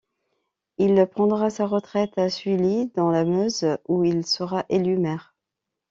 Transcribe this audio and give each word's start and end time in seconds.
Il 0.79 1.05
prendra 1.05 1.51
sa 1.51 1.67
retraite 1.67 2.17
à 2.17 2.31
Souilly 2.31 2.87
dans 2.95 3.11
la 3.11 3.23
Meuse 3.23 3.67
où 3.87 4.03
il 4.03 4.25
sera 4.25 4.65
élu 4.67 4.97
maire. 4.97 5.35